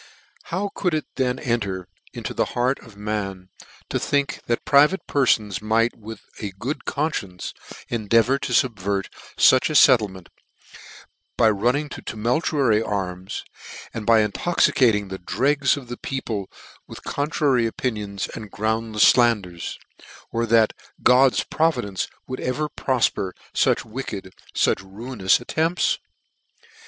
[0.51, 3.49] "How could it then enter into the heart of man,
[3.89, 7.53] to think that private perfons might with a good conference
[7.87, 10.29] endeavour to fubvert fuch a fet tlement,
[11.37, 13.45] by running to tumultuary arms,
[13.93, 16.49] and by intoxicating the dregs of the people
[16.87, 19.77] with contra dictory opinions and groundlefs (landers:
[20.31, 20.73] or that
[21.03, 25.99] God's providence would ever profper fuch wicked, fuch ruinous attempts?